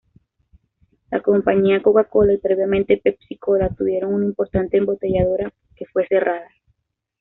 La 1.11 1.21
compañía 1.21 1.83
Coca 1.83 2.05
Cola 2.05 2.33
y 2.33 2.39
previamente 2.39 2.97
PepsiCola 2.97 3.69
tuvieron 3.69 4.15
una 4.15 4.25
importante 4.25 4.77
embotelladora 4.77 5.53
que 5.75 5.85
fue 5.85 6.07
cerrada. 6.07 6.49